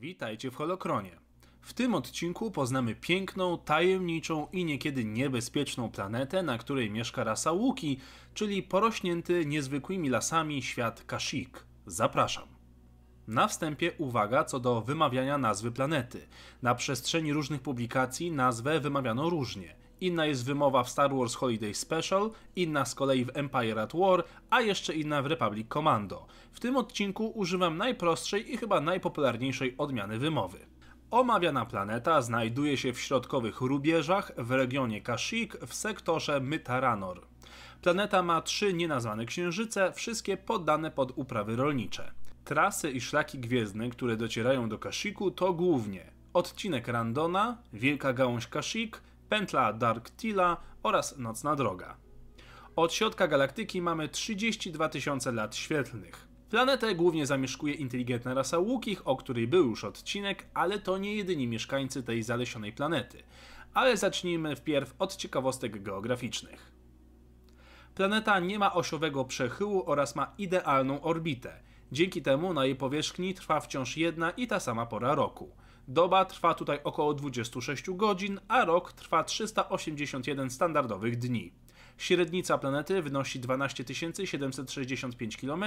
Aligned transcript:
Witajcie 0.00 0.50
w 0.50 0.54
Holokronie. 0.54 1.18
W 1.60 1.72
tym 1.72 1.94
odcinku 1.94 2.50
poznamy 2.50 2.94
piękną, 2.94 3.58
tajemniczą 3.58 4.48
i 4.52 4.64
niekiedy 4.64 5.04
niebezpieczną 5.04 5.90
planetę, 5.90 6.42
na 6.42 6.58
której 6.58 6.90
mieszka 6.90 7.24
rasa 7.24 7.52
Łuki, 7.52 7.98
czyli 8.34 8.62
porośnięty 8.62 9.46
niezwykłymi 9.46 10.08
lasami 10.08 10.62
świat 10.62 11.04
Kashyyyk. 11.04 11.64
Zapraszam. 11.86 12.48
Na 13.26 13.48
wstępie 13.48 13.92
uwaga 13.98 14.44
co 14.44 14.60
do 14.60 14.80
wymawiania 14.80 15.38
nazwy 15.38 15.72
planety. 15.72 16.28
Na 16.62 16.74
przestrzeni 16.74 17.32
różnych 17.32 17.60
publikacji 17.60 18.32
nazwę 18.32 18.80
wymawiano 18.80 19.30
różnie. 19.30 19.76
Inna 20.00 20.26
jest 20.26 20.44
wymowa 20.44 20.84
w 20.84 20.90
Star 20.90 21.14
Wars 21.14 21.34
Holiday 21.34 21.74
Special, 21.74 22.30
inna 22.56 22.84
z 22.84 22.94
kolei 22.94 23.24
w 23.24 23.36
Empire 23.36 23.78
at 23.78 23.92
War, 23.94 24.24
a 24.50 24.60
jeszcze 24.60 24.94
inna 24.94 25.22
w 25.22 25.26
Republic 25.26 25.68
Commando. 25.68 26.26
W 26.52 26.60
tym 26.60 26.76
odcinku 26.76 27.26
używam 27.34 27.76
najprostszej 27.76 28.54
i 28.54 28.56
chyba 28.56 28.80
najpopularniejszej 28.80 29.74
odmiany 29.78 30.18
wymowy. 30.18 30.58
Omawiana 31.10 31.66
planeta 31.66 32.22
znajduje 32.22 32.76
się 32.76 32.92
w 32.92 33.00
środkowych 33.00 33.60
rubieżach 33.60 34.32
w 34.36 34.50
regionie 34.50 35.00
Kashyyyk 35.00 35.56
w 35.66 35.74
sektorze 35.74 36.40
Mytaranor. 36.40 37.26
Planeta 37.82 38.22
ma 38.22 38.42
trzy 38.42 38.72
nienazwane 38.74 39.26
księżyce, 39.26 39.92
wszystkie 39.92 40.36
poddane 40.36 40.90
pod 40.90 41.12
uprawy 41.16 41.56
rolnicze. 41.56 42.12
Trasy 42.44 42.90
i 42.90 43.00
szlaki 43.00 43.38
gwiezdne, 43.38 43.90
które 43.90 44.16
docierają 44.16 44.68
do 44.68 44.78
Kashyyyku 44.78 45.30
to 45.30 45.52
głównie 45.52 46.10
odcinek 46.32 46.88
Randona, 46.88 47.58
Wielka 47.72 48.12
Gałąź 48.12 48.46
Kashyyyk, 48.46 49.02
pętla 49.30 49.72
Dark 49.72 50.10
Tila 50.10 50.56
oraz 50.82 51.18
Nocna 51.18 51.56
Droga. 51.56 51.96
Od 52.76 52.94
środka 52.94 53.28
galaktyki 53.28 53.82
mamy 53.82 54.08
32 54.08 54.88
tysiące 54.88 55.32
lat 55.32 55.56
świetlnych. 55.56 56.28
Planetę 56.50 56.94
głównie 56.94 57.26
zamieszkuje 57.26 57.74
inteligentna 57.74 58.34
rasa 58.34 58.58
Łukich, 58.58 59.08
o 59.08 59.16
której 59.16 59.48
był 59.48 59.66
już 59.66 59.84
odcinek, 59.84 60.46
ale 60.54 60.78
to 60.78 60.98
nie 60.98 61.14
jedyni 61.14 61.46
mieszkańcy 61.48 62.02
tej 62.02 62.22
zalesionej 62.22 62.72
planety. 62.72 63.22
Ale 63.74 63.96
zacznijmy 63.96 64.56
wpierw 64.56 64.94
od 64.98 65.16
ciekawostek 65.16 65.82
geograficznych. 65.82 66.72
Planeta 67.94 68.38
nie 68.38 68.58
ma 68.58 68.74
osiowego 68.74 69.24
przechyłu 69.24 69.82
oraz 69.86 70.16
ma 70.16 70.34
idealną 70.38 71.02
orbitę. 71.02 71.62
Dzięki 71.92 72.22
temu 72.22 72.54
na 72.54 72.64
jej 72.64 72.76
powierzchni 72.76 73.34
trwa 73.34 73.60
wciąż 73.60 73.96
jedna 73.96 74.30
i 74.30 74.46
ta 74.46 74.60
sama 74.60 74.86
pora 74.86 75.14
roku. 75.14 75.59
Doba 75.90 76.24
trwa 76.24 76.54
tutaj 76.54 76.78
około 76.84 77.14
26 77.14 77.90
godzin, 77.90 78.40
a 78.48 78.64
rok 78.64 78.92
trwa 78.92 79.24
381 79.24 80.50
standardowych 80.50 81.18
dni. 81.18 81.52
Średnica 81.98 82.58
planety 82.58 83.02
wynosi 83.02 83.40
12 83.40 83.84
765 84.24 85.36
km, 85.36 85.64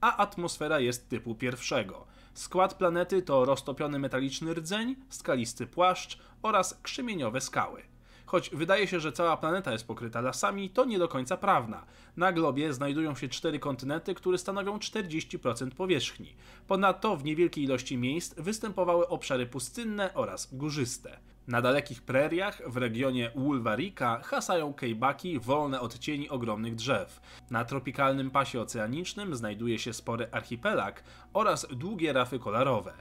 a 0.00 0.16
atmosfera 0.16 0.80
jest 0.80 1.08
typu 1.08 1.34
pierwszego. 1.34 2.06
Skład 2.34 2.74
planety 2.74 3.22
to 3.22 3.44
roztopiony 3.44 3.98
metaliczny 3.98 4.54
rdzeń, 4.54 4.96
skalisty 5.08 5.66
płaszcz 5.66 6.18
oraz 6.42 6.80
krzemieniowe 6.82 7.40
skały. 7.40 7.82
Choć 8.26 8.50
wydaje 8.50 8.86
się, 8.86 9.00
że 9.00 9.12
cała 9.12 9.36
planeta 9.36 9.72
jest 9.72 9.86
pokryta 9.86 10.20
lasami, 10.20 10.70
to 10.70 10.84
nie 10.84 10.98
do 10.98 11.08
końca 11.08 11.36
prawda. 11.36 11.86
Na 12.16 12.32
globie 12.32 12.72
znajdują 12.72 13.14
się 13.14 13.28
cztery 13.28 13.58
kontynenty, 13.58 14.14
które 14.14 14.38
stanowią 14.38 14.78
40% 14.78 15.70
powierzchni. 15.70 16.36
Ponadto 16.66 17.16
w 17.16 17.24
niewielkiej 17.24 17.64
ilości 17.64 17.96
miejsc 17.96 18.34
występowały 18.34 19.08
obszary 19.08 19.46
pustynne 19.46 20.14
oraz 20.14 20.54
górzyste. 20.54 21.18
Na 21.48 21.62
dalekich 21.62 22.02
preriach 22.02 22.62
w 22.66 22.76
regionie 22.76 23.30
Ulwarika 23.34 24.20
hasają 24.24 24.74
kejbaki 24.74 25.40
wolne 25.40 25.80
od 25.80 25.98
cieni 25.98 26.28
ogromnych 26.28 26.74
drzew. 26.74 27.20
Na 27.50 27.64
tropikalnym 27.64 28.30
pasie 28.30 28.60
oceanicznym 28.60 29.34
znajduje 29.34 29.78
się 29.78 29.92
spory 29.92 30.28
archipelag 30.32 31.04
oraz 31.32 31.66
długie 31.70 32.12
rafy 32.12 32.38
kolorowe. 32.38 32.92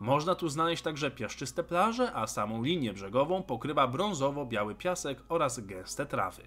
Można 0.00 0.34
tu 0.34 0.48
znaleźć 0.48 0.82
także 0.82 1.10
piaszczyste 1.10 1.64
plaże, 1.64 2.12
a 2.14 2.26
samą 2.26 2.62
linię 2.62 2.92
brzegową 2.92 3.42
pokrywa 3.42 3.88
brązowo-biały 3.88 4.74
piasek 4.74 5.22
oraz 5.28 5.60
gęste 5.60 6.06
trawy. 6.06 6.42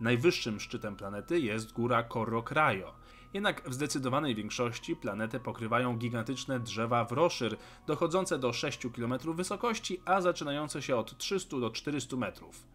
Najwyższym 0.00 0.60
szczytem 0.60 0.96
planety 0.96 1.40
jest 1.40 1.72
góra 1.72 2.04
Corro 2.04 2.42
Crayo. 2.42 2.94
Jednak 3.34 3.70
w 3.70 3.74
zdecydowanej 3.74 4.34
większości 4.34 4.96
planetę 4.96 5.40
pokrywają 5.40 5.96
gigantyczne 5.96 6.60
drzewa 6.60 7.04
wroszyr, 7.04 7.56
dochodzące 7.86 8.38
do 8.38 8.52
6 8.52 8.86
km 8.96 9.14
wysokości, 9.34 10.00
a 10.04 10.20
zaczynające 10.20 10.82
się 10.82 10.96
od 10.96 11.18
300 11.18 11.60
do 11.60 11.70
400 11.70 12.16
metrów. 12.16 12.66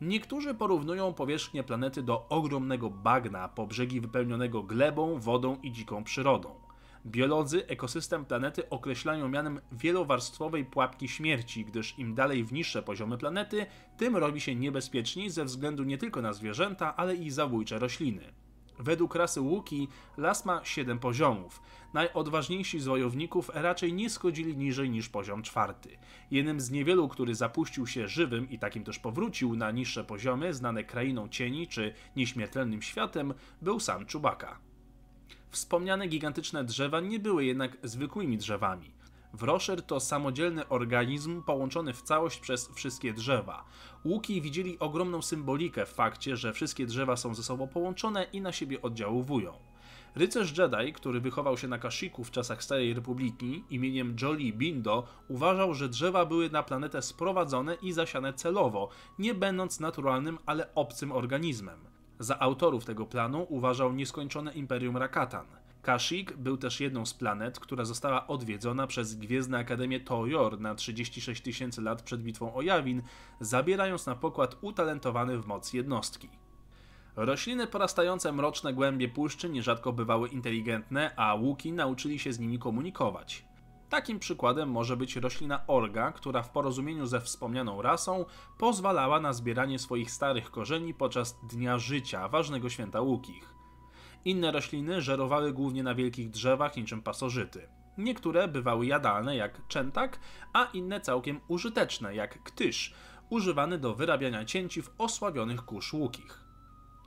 Niektórzy 0.00 0.54
porównują 0.54 1.14
powierzchnię 1.14 1.64
planety 1.64 2.02
do 2.02 2.28
ogromnego 2.28 2.90
bagna 2.90 3.48
po 3.48 3.66
brzegi 3.66 4.00
wypełnionego 4.00 4.62
glebą, 4.62 5.18
wodą 5.18 5.56
i 5.62 5.72
dziką 5.72 6.04
przyrodą. 6.04 6.69
Biolodzy 7.06 7.66
ekosystem 7.66 8.24
planety 8.24 8.70
określają 8.70 9.28
mianem 9.28 9.60
wielowarstwowej 9.72 10.64
pułapki 10.64 11.08
śmierci, 11.08 11.64
gdyż 11.64 11.98
im 11.98 12.14
dalej 12.14 12.44
w 12.44 12.52
niższe 12.52 12.82
poziomy 12.82 13.18
planety, 13.18 13.66
tym 13.96 14.16
robi 14.16 14.40
się 14.40 14.54
niebezpieczniej 14.54 15.30
ze 15.30 15.44
względu 15.44 15.84
nie 15.84 15.98
tylko 15.98 16.22
na 16.22 16.32
zwierzęta, 16.32 16.96
ale 16.96 17.14
i 17.14 17.30
zabójcze 17.30 17.78
rośliny. 17.78 18.32
Według 18.78 19.14
rasy 19.14 19.40
Łuki 19.40 19.88
las 20.16 20.44
ma 20.44 20.64
7 20.64 20.98
poziomów. 20.98 21.62
Najodważniejsi 21.94 22.80
z 22.80 22.86
wojowników 22.86 23.50
raczej 23.54 23.92
nie 23.92 24.10
schodzili 24.10 24.56
niżej 24.56 24.90
niż 24.90 25.08
poziom 25.08 25.42
czwarty. 25.42 25.98
Jednym 26.30 26.60
z 26.60 26.70
niewielu, 26.70 27.08
który 27.08 27.34
zapuścił 27.34 27.86
się 27.86 28.08
żywym 28.08 28.50
i 28.50 28.58
takim 28.58 28.84
też 28.84 28.98
powrócił 28.98 29.56
na 29.56 29.70
niższe 29.70 30.04
poziomy, 30.04 30.54
znane 30.54 30.84
krainą 30.84 31.28
cieni 31.28 31.68
czy 31.68 31.94
nieśmiertelnym 32.16 32.82
światem, 32.82 33.34
był 33.62 33.80
sam 33.80 34.06
Czubaka. 34.06 34.69
Wspomniane 35.50 36.08
gigantyczne 36.08 36.64
drzewa 36.64 37.00
nie 37.00 37.18
były 37.18 37.44
jednak 37.44 37.76
zwykłymi 37.82 38.38
drzewami. 38.38 38.90
Wroszer 39.32 39.82
to 39.82 40.00
samodzielny 40.00 40.68
organizm 40.68 41.42
połączony 41.42 41.92
w 41.92 42.02
całość 42.02 42.40
przez 42.40 42.70
wszystkie 42.74 43.12
drzewa. 43.12 43.64
Łuki 44.04 44.42
widzieli 44.42 44.78
ogromną 44.78 45.22
symbolikę 45.22 45.86
w 45.86 45.88
fakcie, 45.88 46.36
że 46.36 46.52
wszystkie 46.52 46.86
drzewa 46.86 47.16
są 47.16 47.34
ze 47.34 47.42
sobą 47.42 47.68
połączone 47.68 48.26
i 48.32 48.40
na 48.40 48.52
siebie 48.52 48.82
oddziaływują. 48.82 49.52
Rycerz 50.14 50.58
Jedi, 50.58 50.92
który 50.92 51.20
wychował 51.20 51.58
się 51.58 51.68
na 51.68 51.78
Kashiku 51.78 52.24
w 52.24 52.30
czasach 52.30 52.62
Starej 52.62 52.94
Republiki 52.94 53.64
imieniem 53.70 54.16
Jolly 54.22 54.52
Bindo, 54.52 55.06
uważał, 55.28 55.74
że 55.74 55.88
drzewa 55.88 56.26
były 56.26 56.50
na 56.50 56.62
planetę 56.62 57.02
sprowadzone 57.02 57.74
i 57.74 57.92
zasiane 57.92 58.32
celowo, 58.32 58.88
nie 59.18 59.34
będąc 59.34 59.80
naturalnym, 59.80 60.38
ale 60.46 60.74
obcym 60.74 61.12
organizmem. 61.12 61.89
Za 62.20 62.38
autorów 62.38 62.84
tego 62.84 63.06
planu 63.06 63.46
uważał 63.48 63.92
nieskończone 63.92 64.52
Imperium 64.52 64.96
Rakatan. 64.96 65.46
Kashyyyk 65.82 66.36
był 66.36 66.56
też 66.56 66.80
jedną 66.80 67.06
z 67.06 67.14
planet, 67.14 67.60
która 67.60 67.84
została 67.84 68.26
odwiedzona 68.26 68.86
przez 68.86 69.14
Gwiezdne 69.14 69.58
Akademię 69.58 70.00
Tojor 70.00 70.60
na 70.60 70.74
36 70.74 71.42
tysięcy 71.42 71.82
lat 71.82 72.02
przed 72.02 72.22
bitwą 72.22 72.54
o 72.54 72.62
Jawin, 72.62 73.02
zabierając 73.40 74.06
na 74.06 74.14
pokład 74.14 74.56
utalentowane 74.60 75.38
w 75.38 75.46
moc 75.46 75.72
jednostki. 75.72 76.28
Rośliny 77.16 77.66
porastające 77.66 78.32
mroczne 78.32 78.74
głębie 78.74 79.08
puszczy 79.08 79.50
nierzadko 79.50 79.92
bywały 79.92 80.28
inteligentne, 80.28 81.10
a 81.16 81.34
łuki 81.34 81.72
nauczyli 81.72 82.18
się 82.18 82.32
z 82.32 82.38
nimi 82.38 82.58
komunikować. 82.58 83.49
Takim 83.90 84.18
przykładem 84.18 84.70
może 84.70 84.96
być 84.96 85.16
roślina 85.16 85.66
orga, 85.66 86.12
która 86.12 86.42
w 86.42 86.50
porozumieniu 86.50 87.06
ze 87.06 87.20
wspomnianą 87.20 87.82
rasą 87.82 88.24
pozwalała 88.58 89.20
na 89.20 89.32
zbieranie 89.32 89.78
swoich 89.78 90.10
starych 90.10 90.50
korzeni 90.50 90.94
podczas 90.94 91.40
Dnia 91.42 91.78
Życia, 91.78 92.28
ważnego 92.28 92.70
święta 92.70 93.00
łukich. 93.00 93.54
Inne 94.24 94.52
rośliny 94.52 95.00
żerowały 95.02 95.52
głównie 95.52 95.82
na 95.82 95.94
wielkich 95.94 96.30
drzewach 96.30 96.76
niczym 96.76 97.02
pasożyty. 97.02 97.68
Niektóre 97.98 98.48
bywały 98.48 98.86
jadalne 98.86 99.36
jak 99.36 99.66
czętak, 99.68 100.20
a 100.52 100.64
inne 100.64 101.00
całkiem 101.00 101.40
użyteczne 101.48 102.14
jak 102.14 102.42
ktysz, 102.42 102.94
używany 103.30 103.78
do 103.78 103.94
wyrabiania 103.94 104.44
cięciw 104.44 104.90
osławionych 104.98 105.64
kurz 105.64 105.92
łukich. 105.92 106.44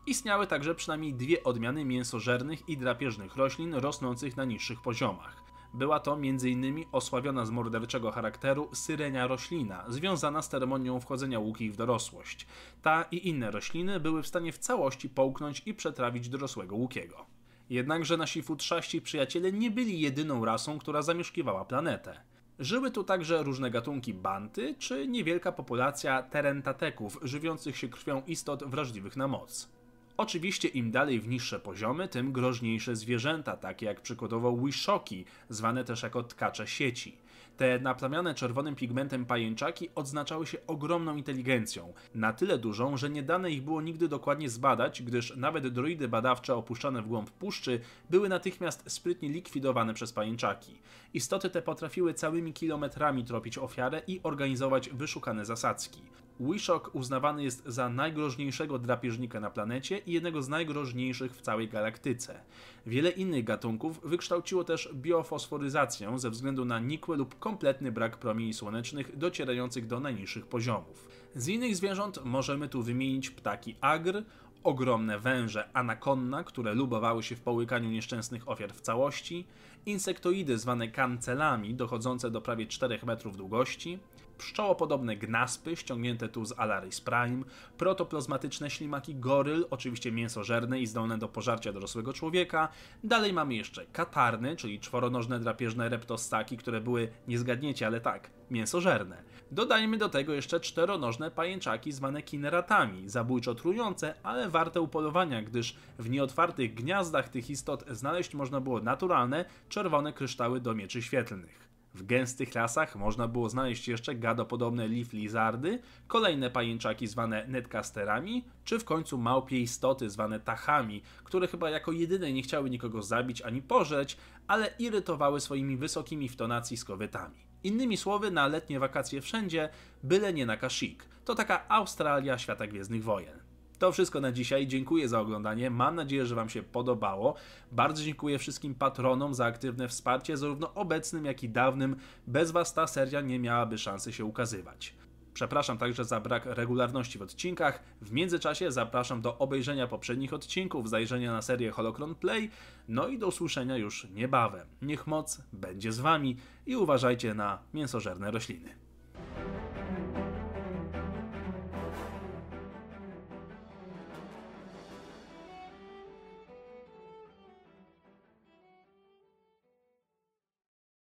Istniały 0.08 0.48
także 0.48 0.76
przynajmniej 0.76 1.14
dwie 1.14 1.44
odmiany 1.44 1.86
mięsożernych 1.86 2.70
i 2.70 2.78
drapieżnych 2.78 3.36
roślin 3.36 3.74
rosnących 3.74 4.38
na 4.38 4.46
niższych 4.46 4.82
poziomach. 4.82 5.53
Była 5.74 6.00
to 6.00 6.14
m.in. 6.14 6.86
osławiona 6.92 7.46
z 7.46 7.52
morderczego 7.52 8.12
charakteru 8.12 8.70
syrenia 8.74 9.28
roślina, 9.28 9.86
związana 9.88 10.42
z 10.42 10.50
ceremonią 10.50 11.00
wchodzenia 11.00 11.40
łukich 11.40 11.74
w 11.74 11.78
dorosłość. 11.78 12.48
Ta 12.82 13.04
i 13.12 13.28
inne 13.28 13.52
rośliny 13.52 14.00
były 14.00 14.24
w 14.24 14.28
stanie 14.28 14.52
w 14.52 14.58
całości 14.58 15.10
połknąć 15.10 15.62
i 15.66 15.74
przetrawić 15.74 16.30
dorosłego 16.30 16.76
łukiego. 16.76 17.26
Jednakże 17.70 18.18
nasi 18.18 18.44
futrzaści 18.44 19.02
przyjaciele 19.02 19.52
nie 19.52 19.72
byli 19.72 20.00
jedyną 20.00 20.46
rasą, 20.46 20.80
która 20.80 21.02
zamieszkiwała 21.02 21.66
planetę. 21.66 22.22
Żyły 22.60 22.92
tu 22.92 23.04
także 23.04 23.44
różne 23.44 23.72
gatunki 23.72 24.14
banty, 24.14 24.76
czy 24.80 25.08
niewielka 25.08 25.52
populacja 25.52 26.24
terentateków, 26.24 27.20
żywiących 27.22 27.78
się 27.78 27.88
krwią 27.88 28.22
istot 28.28 28.64
wrażliwych 28.64 29.18
na 29.18 29.28
moc. 29.28 29.73
Oczywiście 30.18 30.68
im 30.68 30.92
dalej 30.92 31.20
w 31.20 31.28
niższe 31.28 31.60
poziomy, 31.60 32.08
tym 32.08 32.32
groźniejsze 32.32 32.96
zwierzęta, 32.96 33.58
takie 33.58 33.86
jak 33.86 34.02
przykładowo 34.02 34.58
wishoki, 34.58 35.26
zwane 35.50 35.84
też 35.84 36.04
jako 36.04 36.24
tkacze 36.24 36.68
sieci. 36.68 37.18
Te 37.58 37.80
naplamiane 37.80 38.36
czerwonym 38.36 38.76
pigmentem 38.76 39.26
pajęczaki 39.26 39.90
odznaczały 39.96 40.48
się 40.48 40.58
ogromną 40.68 41.16
inteligencją. 41.16 41.94
Na 42.16 42.34
tyle 42.34 42.58
dużą, 42.58 42.98
że 42.98 43.10
nie 43.10 43.24
dane 43.24 43.52
ich 43.52 43.64
było 43.64 43.82
nigdy 43.82 44.08
dokładnie 44.08 44.50
zbadać, 44.50 45.02
gdyż 45.02 45.36
nawet 45.36 45.68
droidy 45.68 46.08
badawcze 46.08 46.56
opuszczone 46.56 47.02
w 47.02 47.08
głąb 47.08 47.32
puszczy 47.32 47.80
były 48.10 48.30
natychmiast 48.30 48.84
sprytnie 48.92 49.30
likwidowane 49.30 49.94
przez 49.94 50.14
pajęczaki. 50.14 50.76
Istoty 51.14 51.50
te 51.50 51.62
potrafiły 51.62 52.14
całymi 52.14 52.54
kilometrami 52.54 53.26
tropić 53.26 53.58
ofiarę 53.58 54.02
i 54.08 54.20
organizować 54.24 54.90
wyszukane 54.90 55.46
zasadzki. 55.46 56.02
Wishok 56.40 56.96
uznawany 56.96 57.44
jest 57.44 57.64
za 57.66 57.90
najgroźniejszego 57.90 58.80
drapieżnika 58.80 59.40
na 59.40 59.50
planecie 59.50 59.98
i 59.98 60.12
jednego 60.12 60.42
z 60.42 60.50
najgroźniejszych 60.50 61.36
w 61.36 61.42
całej 61.42 61.70
galaktyce. 61.70 62.40
Wiele 62.86 63.10
innych 63.10 63.44
gatunków 63.44 64.02
wykształciło 64.04 64.64
też 64.64 64.90
biofosforyzację 64.94 66.20
ze 66.20 66.30
względu 66.30 66.66
na 66.66 66.80
nikłe 66.80 67.18
lub 67.18 67.40
kompletny 67.40 67.92
brak 67.92 68.18
promieni 68.18 68.54
słonecznych 68.54 69.18
docierających 69.18 69.88
do 69.88 70.00
najniższych 70.00 70.48
poziomów. 70.48 71.08
Z 71.36 71.48
innych 71.48 71.76
zwierząt 71.76 72.20
możemy 72.26 72.70
tu 72.70 72.84
wymienić 72.84 73.30
ptaki 73.30 73.76
agr, 73.82 74.24
ogromne 74.64 75.20
węże 75.20 75.70
anakonna, 75.74 76.44
które 76.44 76.74
lubowały 76.74 77.24
się 77.24 77.36
w 77.36 77.42
połykaniu 77.42 77.90
nieszczęsnych 77.90 78.50
ofiar 78.50 78.74
w 78.74 78.82
całości, 78.82 79.46
insektoidy 79.86 80.58
zwane 80.58 80.88
kancelami, 80.88 81.76
dochodzące 81.76 82.32
do 82.32 82.42
prawie 82.42 82.68
4 82.68 83.00
metrów 83.06 83.38
długości, 83.38 84.00
pszczołopodobne 84.38 85.16
gnaspy 85.16 85.76
ściągnięte 85.76 86.30
tu 86.30 86.46
z 86.46 86.60
Alaris 86.60 87.02
Prime, 87.02 87.44
protoplazmatyczne 87.78 88.70
ślimaki 88.70 89.16
goryl, 89.16 89.66
oczywiście 89.70 90.12
mięsożerne 90.12 90.80
i 90.80 90.88
zdolne 90.88 91.18
do 91.18 91.28
pożarcia 91.28 91.74
dorosłego 91.74 92.14
człowieka. 92.14 92.70
Dalej 93.04 93.34
mamy 93.34 93.56
jeszcze 93.56 93.86
katarny, 93.86 94.56
czyli 94.56 94.80
czworonożne 94.80 95.40
drapieżne 95.40 95.90
reptostaki, 95.90 96.58
które 96.58 96.82
były, 96.82 97.10
nie 97.28 97.38
zgadniecie, 97.40 97.88
ale 97.88 98.02
tak, 98.02 98.30
mięsożerne. 98.52 99.24
Dodajmy 99.52 99.98
do 99.98 100.10
tego 100.10 100.34
jeszcze 100.34 100.60
czteronożne 100.60 101.32
pajęczaki 101.32 101.92
zwane 101.92 102.22
kineratami, 102.22 103.10
zabójczo 103.10 103.56
trujące, 103.56 104.14
ale 104.24 104.50
warte 104.50 104.82
upolowania, 104.82 105.42
gdyż 105.42 105.76
w 106.00 106.10
nieotwartych 106.10 106.74
gniazdach 106.74 107.30
tych 107.30 107.50
istot 107.50 107.86
znaleźć 107.90 108.34
można 108.34 108.62
było 108.62 108.80
naturalne, 108.80 109.46
czerwone 109.74 110.14
kryształy 110.14 110.62
do 110.62 110.76
mieczy 110.76 111.02
świetlnych. 111.02 111.70
W 111.94 112.04
gęstych 112.04 112.56
lasach 112.56 112.96
można 112.96 113.28
było 113.28 113.50
znaleźć 113.50 113.88
jeszcze 113.88 114.16
gadopodobne 114.16 114.88
leaf 114.88 115.14
lizardy, 115.14 115.80
kolejne 116.08 116.50
pajęczaki 116.50 117.08
zwane 117.08 117.48
netcasterami, 117.48 118.46
czy 118.64 118.80
w 118.80 118.86
końcu 118.86 119.18
małpie 119.18 119.60
istoty 119.60 120.10
zwane 120.10 120.40
tachami, 120.40 121.02
które 121.24 121.48
chyba 121.48 121.70
jako 121.70 121.92
jedyne 121.92 122.34
nie 122.34 122.42
chciały 122.42 122.70
nikogo 122.70 123.02
zabić 123.02 123.42
ani 123.42 123.62
pożreć, 123.62 124.18
ale 124.48 124.74
irytowały 124.80 125.40
swoimi 125.42 125.78
wysokimi 125.78 126.30
w 126.30 126.36
tonacji 126.36 126.78
skowytami. 126.78 127.48
Innymi 127.64 127.98
słowy, 127.98 128.32
na 128.32 128.48
letnie 128.48 128.80
wakacje 128.80 129.22
wszędzie, 129.22 129.70
byle 130.04 130.34
nie 130.34 130.46
na 130.46 130.58
Kashyyyk. 130.58 131.06
To 131.26 131.36
taka 131.36 131.70
Australia 131.70 132.38
świata 132.38 132.68
Gwiezdnych 132.68 133.04
Wojen. 133.04 133.53
To 133.84 133.92
wszystko 133.92 134.22
na 134.22 134.32
dzisiaj. 134.32 134.68
Dziękuję 134.68 135.10
za 135.10 135.20
oglądanie. 135.20 135.70
Mam 135.70 135.96
nadzieję, 135.96 136.26
że 136.26 136.36
Wam 136.36 136.50
się 136.50 136.64
podobało. 136.64 137.36
Bardzo 137.72 138.04
dziękuję 138.04 138.40
wszystkim 138.40 138.76
patronom 138.76 139.34
za 139.34 139.46
aktywne 139.46 139.88
wsparcie, 139.88 140.38
zarówno 140.38 140.74
obecnym, 140.74 141.26
jak 141.26 141.44
i 141.44 141.50
dawnym. 141.50 141.96
Bez 142.28 142.52
Was 142.52 142.74
ta 142.74 142.88
seria 142.88 143.22
nie 143.22 143.40
miałaby 143.40 143.78
szansy 143.78 144.14
się 144.14 144.26
ukazywać. 144.26 144.94
Przepraszam 145.34 145.78
także 145.78 146.06
za 146.06 146.20
brak 146.20 146.46
regularności 146.46 147.20
w 147.20 147.22
odcinkach. 147.22 147.84
W 148.02 148.12
międzyczasie 148.12 148.72
zapraszam 148.72 149.22
do 149.22 149.38
obejrzenia 149.38 149.88
poprzednich 149.88 150.34
odcinków, 150.34 150.90
zajrzenia 150.90 151.32
na 151.32 151.42
serię 151.42 151.72
Holocron 151.72 152.16
Play, 152.16 152.50
no 152.88 153.08
i 153.08 153.18
do 153.18 153.28
usłyszenia 153.28 153.78
już 153.78 154.08
niebawem. 154.10 154.68
Niech 154.82 155.08
moc 155.08 155.42
będzie 155.54 155.92
z 155.92 156.00
Wami 156.00 156.38
i 156.66 156.76
uważajcie 156.76 157.34
na 157.34 157.60
mięsożerne 157.74 158.32
rośliny. 158.32 158.84